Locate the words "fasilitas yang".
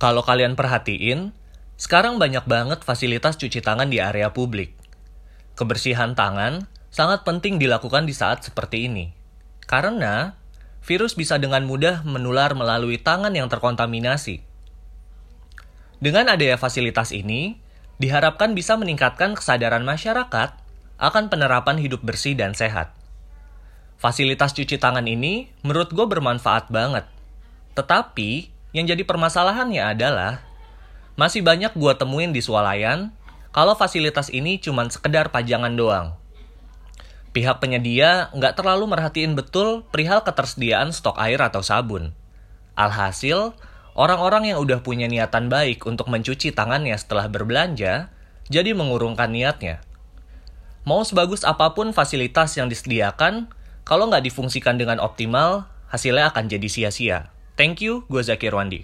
51.94-52.66